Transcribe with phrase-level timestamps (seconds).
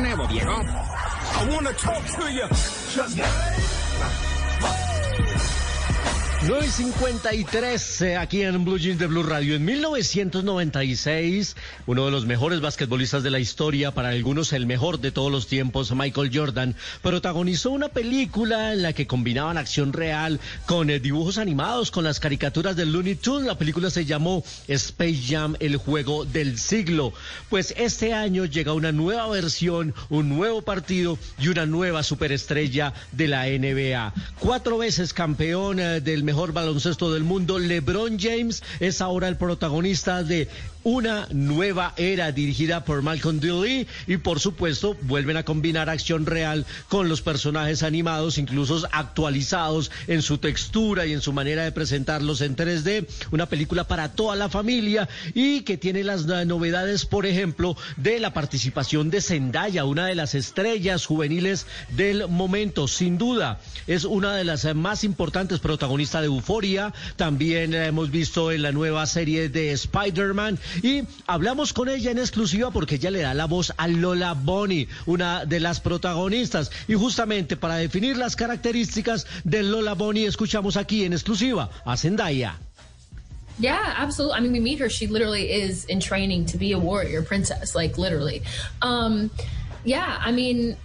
[0.00, 0.52] nuevo, Diego?
[0.52, 2.46] I wanna talk to you.
[6.46, 9.54] 9.53 eh, aquí en Blue Jeans de Blue Radio.
[9.54, 15.10] En 1996, uno de los mejores basquetbolistas de la historia, para algunos el mejor de
[15.10, 20.90] todos los tiempos, Michael Jordan, protagonizó una película en la que combinaban acción real con
[20.90, 23.46] eh, dibujos animados, con las caricaturas de Looney Tunes.
[23.46, 27.14] La película se llamó Space Jam, el juego del siglo.
[27.48, 33.28] Pues este año llega una nueva versión, un nuevo partido y una nueva superestrella de
[33.28, 34.12] la NBA.
[34.40, 39.36] Cuatro veces campeón eh, del mejor mejor baloncesto del mundo, LeBron James, es ahora el
[39.36, 40.48] protagonista de
[40.84, 46.66] una nueva era dirigida por Malcolm Dilly y por supuesto vuelven a combinar acción real
[46.88, 52.42] con los personajes animados, incluso actualizados en su textura y en su manera de presentarlos
[52.42, 53.06] en 3D.
[53.30, 58.34] Una película para toda la familia y que tiene las novedades, por ejemplo, de la
[58.34, 63.58] participación de Zendaya, una de las estrellas juveniles del momento, sin duda.
[63.86, 66.92] Es una de las más importantes protagonistas de Euforia.
[67.16, 72.70] También hemos visto en la nueva serie de Spider-Man y hablamos con ella en exclusiva
[72.70, 76.70] porque ella le da la voz a Lola Bonnie, una de las protagonistas.
[76.88, 82.58] Y justamente para definir las características de Lola Bonnie, escuchamos aquí en exclusiva a Zendaya.
[83.58, 84.36] Yeah, absolutely.
[84.36, 84.88] I mean, we meet her.
[84.88, 88.42] She literally is in training to be a warrior princess, like literally.
[88.82, 89.30] Um,
[89.84, 90.76] yeah, I mean,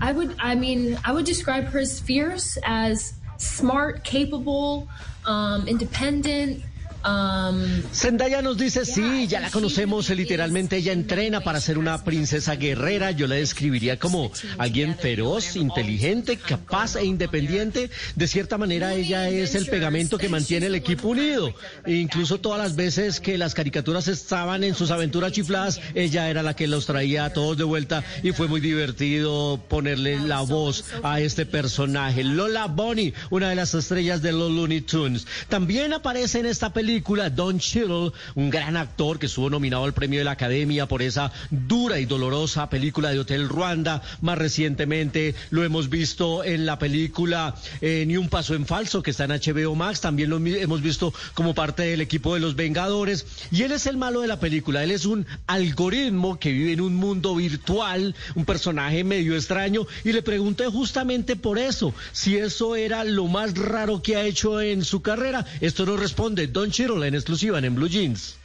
[0.00, 4.88] I would, I mean, I would describe her as fierce, as smart, capable,
[5.26, 6.62] um, independent,
[7.02, 12.56] Um, Zendaya nos dice, sí, ya la conocemos, literalmente ella entrena para ser una princesa
[12.56, 17.88] guerrera, yo la describiría como alguien feroz, inteligente, capaz e independiente.
[18.16, 21.54] De cierta manera ella es el pegamento que mantiene el equipo unido.
[21.86, 26.42] E incluso todas las veces que las caricaturas estaban en sus aventuras chifladas, ella era
[26.42, 30.84] la que los traía a todos de vuelta y fue muy divertido ponerle la voz
[31.02, 32.24] a este personaje.
[32.24, 35.26] Lola Bonnie, una de las estrellas de los Looney Tunes.
[35.48, 39.94] También aparece en esta película película Don Cheadle, un gran actor que estuvo nominado al
[39.94, 44.02] premio de la Academia por esa dura y dolorosa película de Hotel Ruanda.
[44.22, 49.12] Más recientemente lo hemos visto en la película eh, Ni un paso en falso que
[49.12, 50.00] está en HBO Max.
[50.00, 53.24] También lo hemos visto como parte del equipo de los Vengadores.
[53.52, 54.82] Y él es el malo de la película.
[54.82, 59.86] Él es un algoritmo que vive en un mundo virtual, un personaje medio extraño.
[60.02, 64.60] Y le pregunté justamente por eso, si eso era lo más raro que ha hecho
[64.60, 65.46] en su carrera.
[65.60, 68.36] Esto nos responde Don Chirol en exclusiva en Blue Jeans.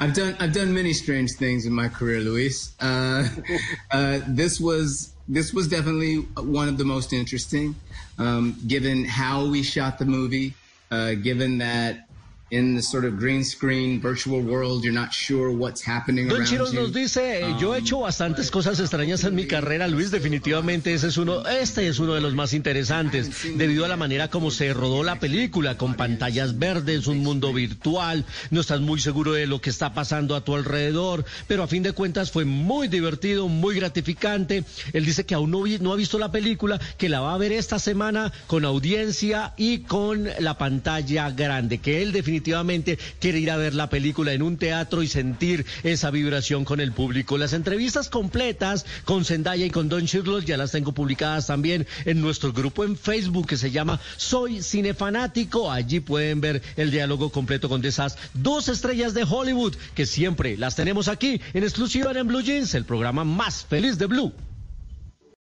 [0.00, 2.72] I've done I've done many strange things in my career, Luis.
[2.80, 3.28] Uh,
[3.90, 6.16] uh, this was this was definitely
[6.56, 7.74] one of the most interesting,
[8.18, 10.54] um, given how we shot the movie,
[10.90, 12.08] uh, given that
[12.54, 16.72] in the sort of green screen virtual world, you're not sure what's happening Don Chiros
[16.72, 21.16] nos dice, yo he hecho bastantes cosas extrañas en mi carrera, Luis, definitivamente ese es
[21.16, 25.02] uno, este es uno de los más interesantes, debido a la manera como se rodó
[25.02, 29.70] la película, con pantallas verdes, un mundo virtual, no estás muy seguro de lo que
[29.70, 34.64] está pasando a tu alrededor, pero a fin de cuentas fue muy divertido, muy gratificante.
[34.92, 37.52] Él dice que aún no, no ha visto la película, que la va a ver
[37.52, 43.50] esta semana con audiencia y con la pantalla grande, que él definitivamente definitivamente quiere ir
[43.50, 47.38] a ver la película en un teatro y sentir esa vibración con el público.
[47.38, 52.20] Las entrevistas completas con Zendaya y con Don Shirley ya las tengo publicadas también en
[52.20, 55.72] nuestro grupo en Facebook que se llama Soy Cinefanático.
[55.72, 60.76] Allí pueden ver el diálogo completo con esas dos estrellas de Hollywood que siempre las
[60.76, 64.32] tenemos aquí en exclusiva en Blue Jeans, el programa más feliz de Blue.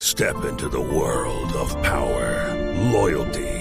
[0.03, 2.56] Step into the world of power,
[2.91, 3.60] loyalty.